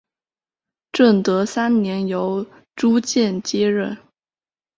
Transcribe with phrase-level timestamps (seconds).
[0.91, 3.95] 正德三年由朱鉴接任。